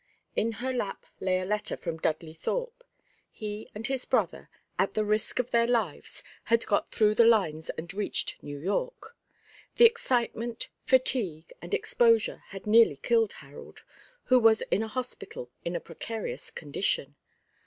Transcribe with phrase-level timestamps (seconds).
[0.35, 2.83] In her lap lay a letter from Dudley Thorpe.
[3.31, 7.69] He and his brother, at the risk of their lives, had got through the lines
[7.69, 9.15] and reached New York.
[9.75, 13.83] The excitement, fatigue, and exposure had nearly killed Harold,
[14.23, 17.15] who was in a hospital in a precarious condition.